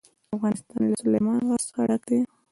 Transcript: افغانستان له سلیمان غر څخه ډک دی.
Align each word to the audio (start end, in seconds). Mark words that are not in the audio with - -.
افغانستان 0.35 0.81
له 0.89 0.95
سلیمان 1.03 1.39
غر 1.47 1.61
څخه 1.67 1.81
ډک 1.89 2.01
دی. 2.09 2.19